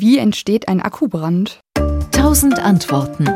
Wie 0.00 0.18
entsteht 0.18 0.68
ein 0.68 0.80
Akkubrand? 0.80 1.58
Tausend 2.12 2.60
Antworten. 2.60 3.28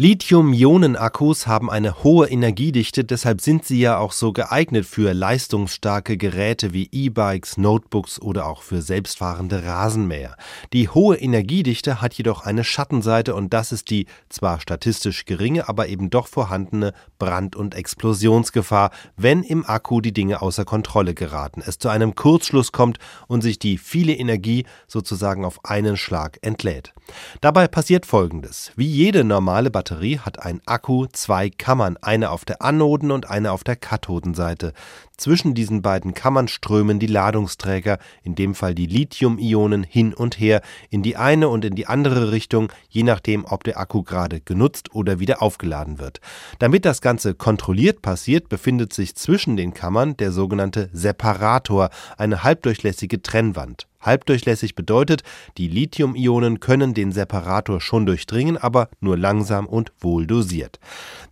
Lithium-Ionen-Akkus 0.00 1.46
haben 1.46 1.68
eine 1.68 2.02
hohe 2.02 2.26
Energiedichte, 2.26 3.04
deshalb 3.04 3.42
sind 3.42 3.66
sie 3.66 3.80
ja 3.80 3.98
auch 3.98 4.12
so 4.12 4.32
geeignet 4.32 4.86
für 4.86 5.12
leistungsstarke 5.12 6.16
Geräte 6.16 6.72
wie 6.72 6.88
E-Bikes, 6.90 7.58
Notebooks 7.58 8.18
oder 8.18 8.46
auch 8.46 8.62
für 8.62 8.80
selbstfahrende 8.80 9.62
Rasenmäher. 9.62 10.36
Die 10.72 10.88
hohe 10.88 11.18
Energiedichte 11.18 12.00
hat 12.00 12.14
jedoch 12.14 12.46
eine 12.46 12.64
Schattenseite 12.64 13.34
und 13.34 13.52
das 13.52 13.72
ist 13.72 13.90
die 13.90 14.06
zwar 14.30 14.62
statistisch 14.62 15.26
geringe, 15.26 15.68
aber 15.68 15.88
eben 15.88 16.08
doch 16.08 16.28
vorhandene 16.28 16.94
Brand- 17.18 17.54
und 17.54 17.74
Explosionsgefahr, 17.74 18.92
wenn 19.18 19.42
im 19.42 19.66
Akku 19.66 20.00
die 20.00 20.14
Dinge 20.14 20.40
außer 20.40 20.64
Kontrolle 20.64 21.12
geraten, 21.12 21.62
es 21.62 21.78
zu 21.78 21.90
einem 21.90 22.14
Kurzschluss 22.14 22.72
kommt 22.72 22.96
und 23.28 23.42
sich 23.42 23.58
die 23.58 23.76
viele 23.76 24.14
Energie 24.14 24.64
sozusagen 24.88 25.44
auf 25.44 25.62
einen 25.66 25.98
Schlag 25.98 26.38
entlädt. 26.40 26.94
Dabei 27.42 27.68
passiert 27.68 28.06
Folgendes. 28.06 28.72
Wie 28.76 28.86
jede 28.86 29.24
normale 29.24 29.70
Batterie 29.70 29.89
Batterie 29.90 30.20
hat 30.20 30.40
ein 30.40 30.60
Akku 30.66 31.06
zwei 31.12 31.50
Kammern, 31.50 31.96
eine 32.00 32.30
auf 32.30 32.44
der 32.44 32.62
Anoden- 32.62 33.10
und 33.10 33.28
eine 33.28 33.50
auf 33.50 33.64
der 33.64 33.74
Kathodenseite. 33.74 34.72
Zwischen 35.16 35.52
diesen 35.52 35.82
beiden 35.82 36.14
Kammern 36.14 36.46
strömen 36.46 37.00
die 37.00 37.08
Ladungsträger, 37.08 37.98
in 38.22 38.36
dem 38.36 38.54
Fall 38.54 38.76
die 38.76 38.86
Lithium-Ionen, 38.86 39.82
hin 39.82 40.14
und 40.14 40.38
her, 40.38 40.62
in 40.90 41.02
die 41.02 41.16
eine 41.16 41.48
und 41.48 41.64
in 41.64 41.74
die 41.74 41.88
andere 41.88 42.30
Richtung, 42.30 42.72
je 42.88 43.02
nachdem, 43.02 43.44
ob 43.44 43.64
der 43.64 43.80
Akku 43.80 44.04
gerade 44.04 44.40
genutzt 44.40 44.94
oder 44.94 45.18
wieder 45.18 45.42
aufgeladen 45.42 45.98
wird. 45.98 46.20
Damit 46.60 46.84
das 46.84 47.00
Ganze 47.00 47.34
kontrolliert 47.34 48.00
passiert, 48.00 48.48
befindet 48.48 48.92
sich 48.92 49.16
zwischen 49.16 49.56
den 49.56 49.74
Kammern 49.74 50.16
der 50.16 50.30
sogenannte 50.30 50.88
Separator, 50.92 51.90
eine 52.16 52.44
halbdurchlässige 52.44 53.22
Trennwand. 53.22 53.89
Halbdurchlässig 54.00 54.74
bedeutet, 54.74 55.22
die 55.58 55.68
Lithium-Ionen 55.68 56.60
können 56.60 56.94
den 56.94 57.12
Separator 57.12 57.80
schon 57.80 58.06
durchdringen, 58.06 58.56
aber 58.56 58.88
nur 59.00 59.16
langsam 59.16 59.66
und 59.66 59.92
wohl 60.00 60.26
dosiert. 60.26 60.78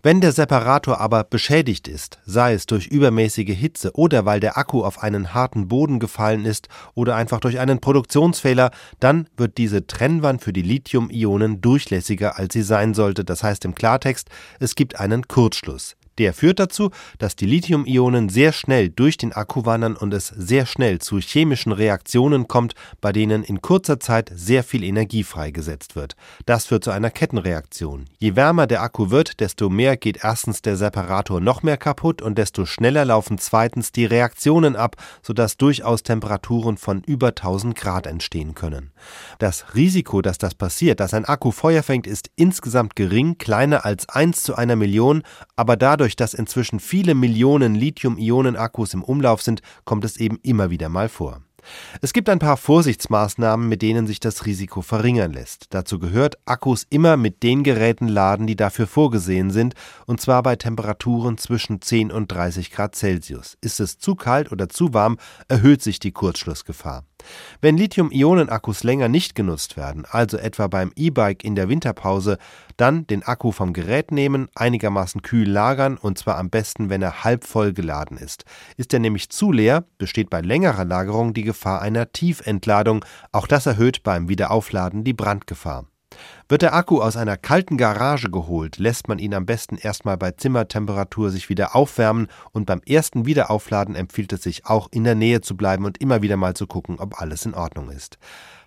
Wenn 0.02 0.20
der 0.20 0.32
Separator 0.32 1.00
aber 1.00 1.24
beschädigt 1.24 1.88
ist, 1.88 2.18
sei 2.24 2.54
es 2.54 2.66
durch 2.66 2.86
übermäßige 2.86 3.56
Hitze 3.56 3.92
oder 3.94 4.24
weil 4.24 4.40
der 4.40 4.58
Akku 4.58 4.84
auf 4.84 5.02
einen 5.02 5.34
harten 5.34 5.68
Boden 5.68 5.98
gefallen 5.98 6.44
ist 6.44 6.68
oder 6.94 7.16
einfach 7.16 7.40
durch 7.40 7.58
einen 7.58 7.80
Produktionsfehler, 7.80 8.70
dann 9.00 9.28
wird 9.36 9.58
diese 9.58 9.86
Trennwand 9.86 10.42
für 10.42 10.52
die 10.52 10.62
Lithium-Ionen 10.62 11.60
durchlässiger, 11.60 12.38
als 12.38 12.52
sie 12.52 12.62
sein 12.62 12.94
sollte. 12.94 13.24
Das 13.24 13.42
heißt 13.42 13.64
im 13.64 13.74
Klartext, 13.74 14.28
es 14.60 14.74
gibt 14.74 15.00
einen 15.00 15.26
Kurzschluss. 15.26 15.96
Der 16.18 16.34
führt 16.34 16.58
dazu, 16.58 16.90
dass 17.18 17.36
die 17.36 17.46
Lithium-Ionen 17.46 18.28
sehr 18.28 18.52
schnell 18.52 18.88
durch 18.90 19.16
den 19.16 19.32
Akku 19.32 19.64
wandern 19.64 19.96
und 19.96 20.12
es 20.12 20.26
sehr 20.26 20.66
schnell 20.66 20.98
zu 20.98 21.18
chemischen 21.18 21.70
Reaktionen 21.72 22.48
kommt, 22.48 22.74
bei 23.00 23.12
denen 23.12 23.44
in 23.44 23.62
kurzer 23.62 24.00
Zeit 24.00 24.30
sehr 24.34 24.64
viel 24.64 24.82
Energie 24.82 25.22
freigesetzt 25.22 25.94
wird. 25.94 26.16
Das 26.44 26.66
führt 26.66 26.84
zu 26.84 26.90
einer 26.90 27.10
Kettenreaktion. 27.10 28.06
Je 28.18 28.34
wärmer 28.34 28.66
der 28.66 28.82
Akku 28.82 29.10
wird, 29.10 29.38
desto 29.38 29.70
mehr 29.70 29.96
geht 29.96 30.24
erstens 30.24 30.60
der 30.60 30.76
Separator 30.76 31.40
noch 31.40 31.62
mehr 31.62 31.76
kaputt 31.76 32.20
und 32.20 32.36
desto 32.36 32.66
schneller 32.66 33.04
laufen 33.04 33.38
zweitens 33.38 33.92
die 33.92 34.04
Reaktionen 34.04 34.74
ab, 34.74 34.96
sodass 35.22 35.56
durchaus 35.56 36.02
Temperaturen 36.02 36.78
von 36.78 37.02
über 37.04 37.28
1000 37.28 37.76
Grad 37.76 38.06
entstehen 38.06 38.54
können. 38.54 38.90
Das 39.38 39.74
Risiko, 39.74 40.20
dass 40.20 40.38
das 40.38 40.54
passiert, 40.54 40.98
dass 40.98 41.14
ein 41.14 41.24
Akku 41.24 41.52
Feuer 41.52 41.82
fängt, 41.82 42.06
ist 42.06 42.30
insgesamt 42.34 42.96
gering, 42.96 43.38
kleiner 43.38 43.84
als 43.84 44.08
1 44.08 44.42
zu 44.42 44.56
einer 44.56 44.74
Million, 44.74 45.22
aber 45.54 45.76
dadurch 45.76 46.07
Dadurch, 46.08 46.16
dass 46.16 46.32
inzwischen 46.32 46.80
viele 46.80 47.14
Millionen 47.14 47.74
Lithium-Ionen-Akkus 47.74 48.94
im 48.94 49.04
Umlauf 49.04 49.42
sind, 49.42 49.60
kommt 49.84 50.06
es 50.06 50.16
eben 50.16 50.38
immer 50.42 50.70
wieder 50.70 50.88
mal 50.88 51.10
vor. 51.10 51.42
Es 52.00 52.14
gibt 52.14 52.30
ein 52.30 52.38
paar 52.38 52.56
Vorsichtsmaßnahmen, 52.56 53.68
mit 53.68 53.82
denen 53.82 54.06
sich 54.06 54.18
das 54.18 54.46
Risiko 54.46 54.80
verringern 54.80 55.34
lässt. 55.34 55.66
Dazu 55.68 55.98
gehört, 55.98 56.38
Akkus 56.46 56.86
immer 56.88 57.18
mit 57.18 57.42
den 57.42 57.62
Geräten 57.62 58.08
laden, 58.08 58.46
die 58.46 58.56
dafür 58.56 58.86
vorgesehen 58.86 59.50
sind, 59.50 59.74
und 60.06 60.18
zwar 60.18 60.42
bei 60.42 60.56
Temperaturen 60.56 61.36
zwischen 61.36 61.82
10 61.82 62.10
und 62.10 62.32
30 62.32 62.70
Grad 62.70 62.94
Celsius. 62.94 63.58
Ist 63.60 63.78
es 63.78 63.98
zu 63.98 64.14
kalt 64.14 64.50
oder 64.50 64.70
zu 64.70 64.94
warm, 64.94 65.18
erhöht 65.48 65.82
sich 65.82 65.98
die 65.98 66.12
Kurzschlussgefahr. 66.12 67.04
Wenn 67.60 67.76
Lithium-Ionen-Akkus 67.76 68.84
länger 68.84 69.08
nicht 69.08 69.34
genutzt 69.34 69.76
werden, 69.76 70.04
also 70.08 70.36
etwa 70.36 70.68
beim 70.68 70.92
E-Bike 70.96 71.44
in 71.44 71.54
der 71.54 71.68
Winterpause, 71.68 72.38
dann 72.76 73.06
den 73.06 73.22
Akku 73.22 73.52
vom 73.52 73.72
Gerät 73.72 74.12
nehmen, 74.12 74.48
einigermaßen 74.54 75.22
kühl 75.22 75.48
lagern 75.48 75.96
und 75.96 76.18
zwar 76.18 76.38
am 76.38 76.50
besten, 76.50 76.90
wenn 76.90 77.02
er 77.02 77.24
halb 77.24 77.44
voll 77.44 77.72
geladen 77.72 78.16
ist. 78.16 78.44
Ist 78.76 78.92
er 78.92 79.00
nämlich 79.00 79.30
zu 79.30 79.52
leer, 79.52 79.84
besteht 79.98 80.30
bei 80.30 80.40
längerer 80.40 80.84
Lagerung 80.84 81.34
die 81.34 81.42
Gefahr 81.42 81.82
einer 81.82 82.12
Tiefentladung. 82.12 83.04
Auch 83.32 83.46
das 83.46 83.66
erhöht 83.66 84.02
beim 84.02 84.28
Wiederaufladen 84.28 85.04
die 85.04 85.14
Brandgefahr. 85.14 85.86
Wird 86.48 86.62
der 86.62 86.74
Akku 86.74 87.00
aus 87.00 87.16
einer 87.16 87.36
kalten 87.36 87.76
Garage 87.76 88.30
geholt, 88.30 88.78
lässt 88.78 89.08
man 89.08 89.18
ihn 89.18 89.34
am 89.34 89.46
besten 89.46 89.76
erstmal 89.76 90.16
bei 90.16 90.32
Zimmertemperatur 90.32 91.30
sich 91.30 91.48
wieder 91.48 91.76
aufwärmen 91.76 92.28
und 92.52 92.66
beim 92.66 92.80
ersten 92.86 93.26
Wiederaufladen 93.26 93.94
empfiehlt 93.94 94.32
es 94.32 94.42
sich 94.42 94.66
auch 94.66 94.88
in 94.90 95.04
der 95.04 95.14
Nähe 95.14 95.40
zu 95.40 95.56
bleiben 95.56 95.84
und 95.84 95.98
immer 95.98 96.22
wieder 96.22 96.36
mal 96.36 96.54
zu 96.54 96.66
gucken, 96.66 96.98
ob 96.98 97.20
alles 97.20 97.46
in 97.46 97.54
Ordnung 97.54 97.90
ist. 97.90 98.18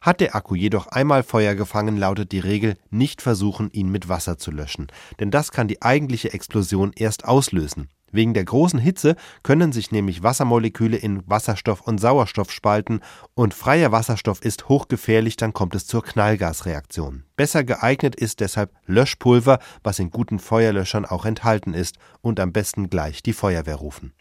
Hat 0.02 0.20
der 0.20 0.36
Akku 0.36 0.56
jedoch 0.56 0.88
einmal 0.88 1.24
Feuer 1.24 1.56
gefangen, 1.56 1.98
lautet 1.98 2.32
die 2.32 2.40
Regel, 2.40 2.76
nicht 2.90 3.22
versuchen, 3.22 3.70
ihn 3.72 3.90
mit 3.90 4.10
Wasser 4.10 4.38
zu 4.38 4.52
löschen, 4.52 4.88
denn 5.20 5.32
das 5.32 5.52
kann 5.52 5.68
die 5.68 5.82
eigentliche 5.82 6.34
Explosion 6.34 6.92
erst 6.96 7.26
auslösen. 7.26 7.90
Wegen 8.12 8.34
der 8.34 8.46
großen 8.46 8.80
Hitze 8.80 9.16
können 9.44 9.72
sich 9.72 9.92
nämlich 9.92 10.24
Wassermoleküle 10.24 10.98
in 10.98 11.24
Wasserstoff 11.28 11.82
und 11.82 12.00
Sauerstoff 12.00 12.52
spalten 12.52 13.02
und 13.34 13.54
freier 13.54 13.92
Wasserstoff 13.92 14.42
ist 14.42 14.70
hochgefährlich, 14.70 15.38
dann 15.38 15.54
kommt 15.54 15.76
es 15.76 15.88
zur 15.88 16.04
Knallgasreaktion. 16.04 17.24
Besser 17.36 17.64
geeignet 17.64 18.16
ist 18.16 18.40
deshalb 18.40 18.72
Löschpulver, 18.86 19.60
was 19.84 20.00
in 20.00 20.12
guten 20.12 20.40
Feuerlöschern 20.40 21.06
auch 21.06 21.26
enthalten 21.26 21.74
ist 21.74 21.98
und 22.22 22.40
am 22.40 22.52
besten 22.52 22.90
gleich 22.90 23.24
die 23.24 23.34
Feuerwehr 23.34 23.76
rufen. 23.76 24.14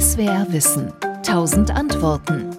SWR 0.00 0.46
Wissen. 0.50 0.92
Tausend 1.22 1.70
Antworten. 1.70 2.50